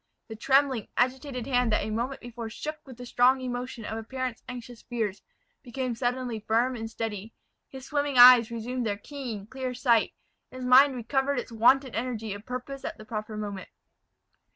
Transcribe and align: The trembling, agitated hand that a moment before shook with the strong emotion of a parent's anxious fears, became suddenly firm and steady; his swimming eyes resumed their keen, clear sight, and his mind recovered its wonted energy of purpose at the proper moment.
The 0.29 0.35
trembling, 0.35 0.87
agitated 0.97 1.45
hand 1.45 1.71
that 1.71 1.83
a 1.83 1.91
moment 1.91 2.21
before 2.21 2.49
shook 2.49 2.79
with 2.87 2.97
the 2.97 3.05
strong 3.05 3.39
emotion 3.39 3.85
of 3.85 3.99
a 3.99 4.03
parent's 4.03 4.41
anxious 4.49 4.81
fears, 4.81 5.21
became 5.61 5.93
suddenly 5.93 6.39
firm 6.39 6.75
and 6.75 6.89
steady; 6.89 7.35
his 7.69 7.85
swimming 7.85 8.17
eyes 8.17 8.49
resumed 8.49 8.83
their 8.83 8.97
keen, 8.97 9.45
clear 9.45 9.75
sight, 9.75 10.15
and 10.51 10.63
his 10.63 10.65
mind 10.67 10.95
recovered 10.95 11.37
its 11.37 11.51
wonted 11.51 11.93
energy 11.93 12.33
of 12.33 12.47
purpose 12.47 12.83
at 12.83 12.97
the 12.97 13.05
proper 13.05 13.37
moment. 13.37 13.69